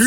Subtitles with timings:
[0.00, 0.06] 今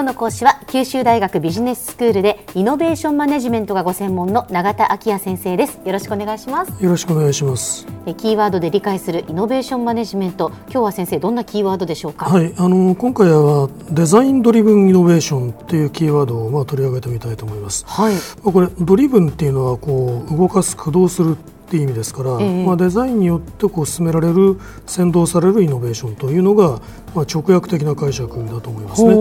[0.00, 5.78] 日の講師は九州大学ビジネススクールでイノベーションマネジメントがご専門の永田晃也先生です。
[5.84, 6.82] よろしくお願いします。
[6.82, 7.86] よろしくお願いします。
[8.04, 10.50] えキーワードで理解するイノベーションマネジメント。
[10.62, 12.26] 今日は先生どんなキーワードでしょうか？
[12.28, 17.84] はい、あの今回は design driven innovation っていうキーワードをまあ取り上げてみたいと思います。
[17.86, 18.14] はい。
[18.14, 21.36] まあこれ driven っていうのはこう動かす駆動する
[21.70, 22.66] っていう意味ですから、ええ。
[22.66, 26.80] まあデザインによってこう進められる先導されるイノベーションというのが
[27.14, 29.14] まあ直訳的な解釈だと思いますね。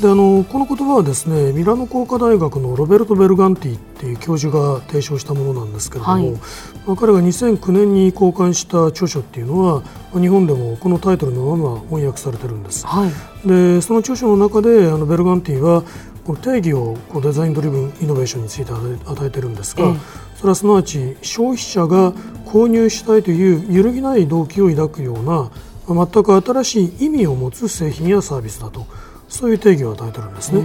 [0.00, 6.32] であのこの言葉はですねミラノ工科大学のロベルト・ベルガンティっていう教授が提唱したものなんですけれども、はい。
[6.84, 9.82] まあ、彼が2009年に公開した著書っていうのは
[10.12, 12.84] まあ日本でもこのタイトルのまま翻訳されてるんです。
[12.88, 13.10] はい。
[13.46, 15.84] でその著書の中であのベルガンティは
[16.24, 22.12] この定義をこうデザインドリブンイノベーションについて与えてるんですが、ええそれはすなわち消費者が
[22.46, 25.50] 購入したいという揺るぎない動機を抱くような
[25.86, 28.86] まあ全く新しい意味を持つ製品やサービスだと。
[29.28, 30.62] そういう定義を与えてるんですね。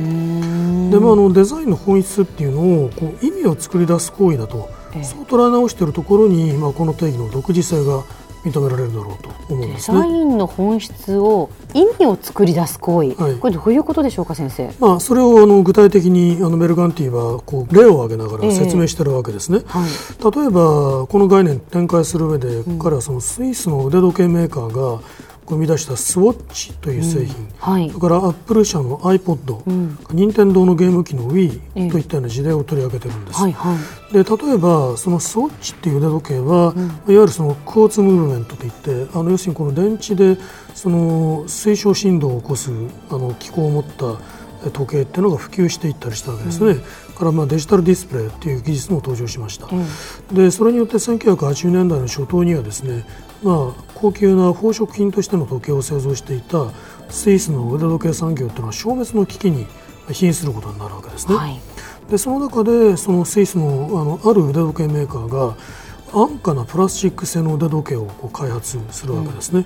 [0.90, 5.04] でまあ、あのデザインの本質っていうのをこう意味を作り出す行為だと、ええ。
[5.04, 8.04] そう捉え直しているところに、まあ、この定義の独自性が
[8.44, 10.00] 認められるだろうと思うんデですね。
[10.00, 13.36] ザインの本質を意味を作り出す行為、はい。
[13.36, 14.72] これどういうことでしょうか先生？
[14.80, 19.62] まあ、それをあの具体的にあのメルガンティはこう例を挙げながら説明しているわけですね。
[19.66, 19.90] はい。
[20.36, 25.02] 例えばこの概念展開する上で、彼はそのスイスの腕時計メーカーが
[25.48, 27.90] 生み出したスウォッチという製品、はい。
[27.90, 29.98] それからアップル社の iPod、ん。
[30.12, 31.50] 任天堂のゲーム機のええ。
[31.76, 33.40] Wii といったような事例を取り上げてるんです。
[33.40, 34.14] はいはい。
[34.14, 40.38] で例えばそのスウォッチっていう腕時計は、いわゆるそのクォーツムーブメントといってあの要するにこの電池で
[40.76, 42.72] その水晶振動を起こす
[43.10, 44.20] あの機構を持った
[44.66, 46.76] え時計っていうのが普及していったりしたわけですね。
[47.18, 49.68] からまあデジタルディスプレイっていう技術も登場しました。
[50.32, 53.06] でそれによって1980年代の初頭にはですね、
[53.44, 56.72] まあ、高級な宝飾品としての時計を製造していた
[57.10, 59.66] スイスの腕時計産業っていうのは消滅の危機に
[60.12, 61.36] 瀕することになるわけですね。
[61.36, 61.60] はい
[62.10, 65.56] でその中でそのスイスのあのある腕時計メーカーが
[66.12, 69.66] 安価なプラスチック製の腕時計をこう開発するわけですね。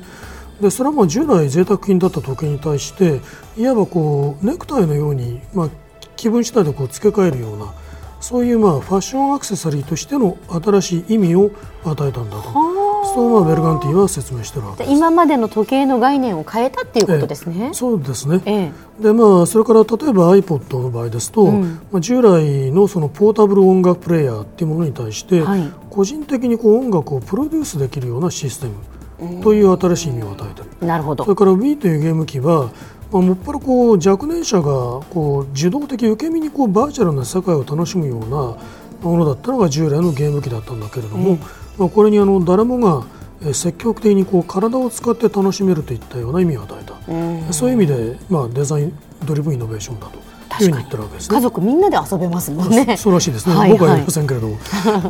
[0.61, 3.21] でそれはまあ従来贅沢品だった時計に対して
[3.57, 5.69] いわばこうネクタイのように、まあ、
[6.15, 7.73] 気分次第でこう付け替えるような
[8.21, 11.49] そういうまあファッションアクセサリーとしての新しい意味を
[11.83, 12.66] 与えたんだと
[13.13, 14.95] そうまあベルガンティは説明しているわけです。
[14.95, 19.03] 今までの時計の概念を変えたっていうことですね、そうですね、ええ。
[19.03, 21.79] でまあ、それから例えば iPod の場合ですと、うん。
[21.91, 25.71] まあ、従来のそのポータブル音楽プレイヤーっていうものに対して、はい。
[25.89, 31.23] 個人的にこう音楽をプロデュースできるようなシステムという新しい意味を与えている、なるほど。
[31.23, 32.71] それから Wii というゲーム機は、
[33.11, 38.57] まあ、もっぱらこう若年者がこう受動的受け身にこうバーチャルな世界を楽しむような
[39.01, 41.39] ものだったのが従来のゲーム機だったんだけれども、
[41.77, 43.05] まあ、これにあの誰もが
[43.41, 50.17] えー積極的にこう体を使って楽しめるといったような意味を与えた、そういう意味で、まあ、デザインドリブンイノベーションだと
[50.63, 51.35] いうふうに言ってるわけですね。
[51.35, 51.41] 家。
[51.41, 52.97] 族みんなで遊べますもんね。
[52.97, 54.57] そうらしいですね、はい僕はやりませんけれども、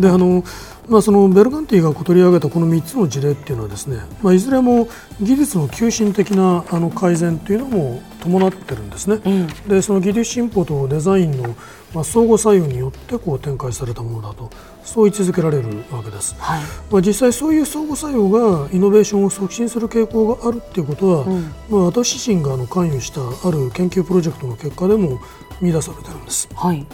[0.02, 0.44] であの
[0.90, 4.88] まあ、そのベルガンティが取り上げたこの3つの事例っていうのはですね、まあ、いずれも
[5.22, 9.48] 技術の急進的なあの改善というのも伴ってるんですね、うん。
[9.68, 11.56] でその技術進歩とデザインの、
[11.94, 14.50] まあ、相互作用によってこう展開されたものだと
[14.84, 16.36] そう位置づけられるわけです。
[16.40, 16.62] はい。
[16.90, 21.25] まあ、実際そういう相互作用がイノベーションを促進する傾向があるっていうことは、
[21.69, 25.19] まあ、私自身があの関与したある研究プロジェクトの結果でも
[25.59, 26.48] 見出されてるんです。
[26.56, 26.86] はい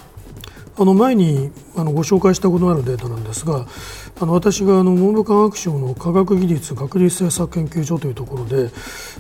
[0.76, 3.68] あの前にあのご紹介したことのあるデータなんですが
[4.20, 8.72] あの私があの文部科学省の科学技術学術政策研究所というところで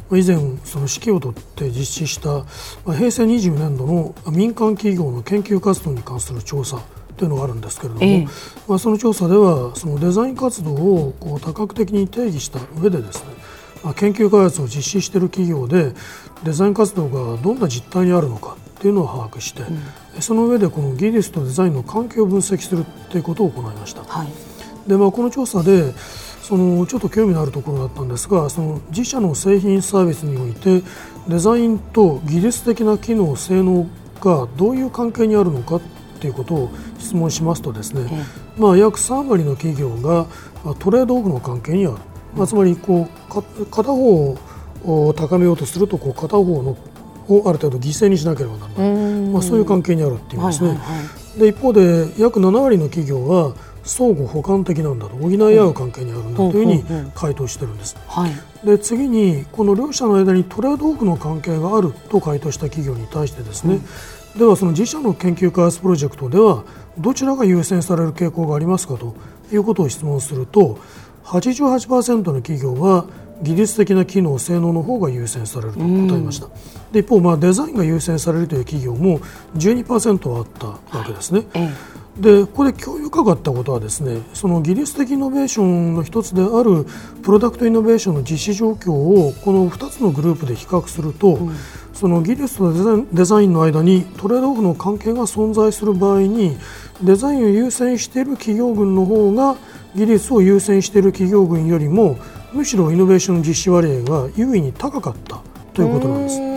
[0.10, 2.30] まあ以前その指揮を執って実施した
[2.86, 6.82] まあ平成20年度の民間企業の研究活動に関する調査
[7.18, 8.28] というのがあるんですけれども、ええ。
[8.68, 13.63] まあ、その調査ではそのデザイン活動をこう多角的に定義した上でですねまあ
[13.96, 15.94] 研究開発を実施している企業で
[16.44, 19.64] デザイン活動がどんな実態にあるのかっていうのを把握して、
[20.22, 24.04] その上でこの技術とデザインの関係を分析するということを行いました。
[24.04, 24.28] はい。
[24.88, 25.94] でまあ、この調査で
[26.42, 30.84] そのちょっと興味のあるところだったんですがその自社の製品サービスにおいて
[31.30, 33.88] デザインと技術的な機能性能
[34.20, 35.80] がどういう関係にあるのか
[36.20, 38.10] ということを質問しますとですね、
[38.58, 40.26] えまあ、約3割の企業が
[40.66, 41.98] まあトレードオフの関係にある、
[42.36, 44.38] まあ、つまりこうか片方
[44.86, 46.78] を高めようとするとこう片方の
[47.30, 50.70] をある程度犠牲にしなければならない、まあ、そういう関係にあるっていうんですね。
[50.70, 56.84] はいはいはいで一方で約7割の企業は相互補完的なんだと補い合う関係にあるんだというふうに
[57.16, 57.98] 回答してるんです。
[58.08, 58.32] はい。
[58.66, 63.80] で次にこの両者の間にトレードオフの関係があると回答した企業に対してですね、
[64.38, 66.64] ではその自社の研究開発プロジェクトでは
[66.98, 69.16] どちらが優先される傾向がありますかと
[69.52, 70.80] いうことを質問すると
[71.24, 73.06] 88%の企業は
[73.42, 75.88] 技術的な機能性能の方が優先されると答え
[76.22, 76.48] ました、
[76.92, 79.20] で一方、まあ、デザインが優先されるという企業も
[79.56, 80.68] 12%あった
[80.98, 81.44] わけですね。
[82.18, 86.86] でここで興味深かったことはですねその技術的イノベーションの一つである
[87.24, 91.56] プロダクトイノベーションの実施状況をこの2つのグループで比較すると、うん、
[91.94, 96.58] その技術とデザインの間にトレードオフの関係が存在する場合に
[97.02, 99.56] デザインを優先している企業群の方が
[99.96, 102.18] 技術を優先している企業群よりも
[102.52, 105.42] むしろイノベーション実施割合が優位に高かった
[105.74, 106.54] ということなんです。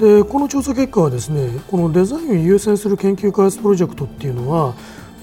[0.00, 4.74] でこの調査結果はですねこのデザインを優先する研究開発プロジェクトっていうのは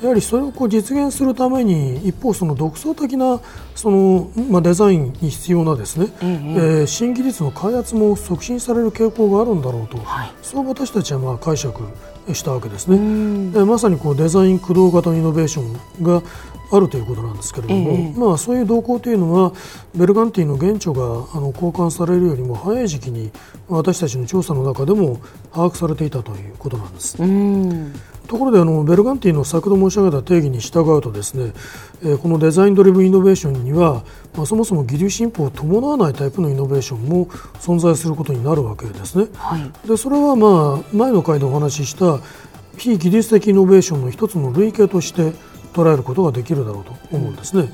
[0.04, 3.40] やはりそれをこう実現するために一方その独創的な
[3.74, 11.82] その、まあ、デザインに必要なですね、えー、新技術の開発も促進される傾向があるんだろうと、はい、そう私たちはまあ解釈
[12.34, 13.52] したわけですね。
[13.52, 16.22] でまさにこうデザイン駆動型のイノベーションが
[16.72, 19.54] あるということなんですけれども、えー、まあ、そういう動向というのは
[19.96, 23.32] ベルガンティの現著があの交換されるよりも早い時期に
[23.68, 25.20] 私たちの調査の中でも
[25.52, 27.18] 把握されていたということなんです。
[28.28, 31.54] ところであのベルガンティの先ほど申し上げた定義に従うとですね、
[32.02, 34.04] えー、このデザインドリブンイノベーションには、
[34.36, 37.28] まあ、そもそも技術進歩を伴わないタイプのイノベーションも
[37.60, 39.28] 存在することになるわけですね。
[39.36, 42.13] はい、でそれはまあ前の回でお話しした
[42.78, 45.34] 非技術的イノベーションの一つの類型として
[45.74, 47.72] 捉えることができるだろうと思うんですね。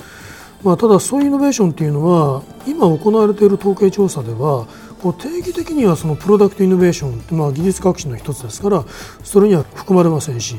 [0.63, 4.67] まあ、ただそういうイノベーションというのは今行われている統計調査では
[5.01, 8.83] こう定義的にはそのプロダクトイノベーションってまあ技術革新の一つですから
[9.23, 10.57] それには含まれませんし、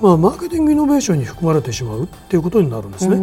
[0.00, 3.16] まあ、マーケティングイノベーションに含まれてしまうっていうことになるんですね。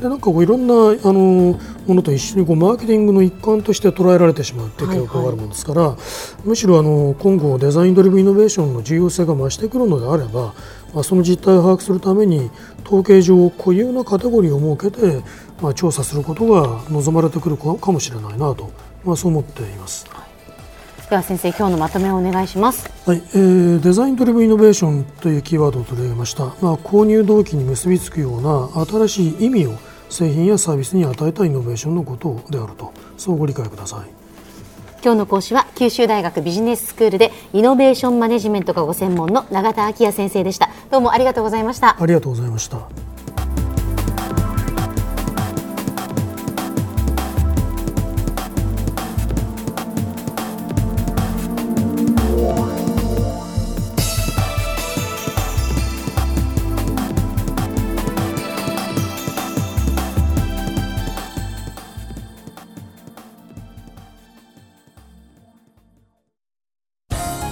[0.00, 5.98] でなんかこういろんなあのものと一緒にこうマーケティングの一環として捉えられてしまうっていう傾向があるものですから、はいはい、
[6.44, 10.54] むしろあの今後デザインドリブンイノベーションの重要性が増してくるのであれば
[10.94, 12.50] まあ、その実態を把握するために
[12.84, 15.22] 統計上固有なカテゴリーを設けて、
[15.60, 18.70] まあ、調査することが望まれてくるかもしれないなと、
[19.04, 20.06] まあ、そう思っています。
[21.10, 22.90] では先生今日のまとめをお願いします。
[23.06, 26.44] はい、えー、デザインドリブンイノベーションというキーワードを取り上げました。
[26.60, 29.72] まあ購入動機に結びつくような新しい意味を
[30.10, 34.17] 製品やサービスに与えたイノベーションのことであると、そうご理解ください。
[35.02, 40.70] 今日の講師は九州大学ビジネススクールでイノベーションマネジメントがご専門の永田昭也先生でした。
[40.90, 41.96] どうもありがとうございました。
[42.00, 43.07] ありがとうございました。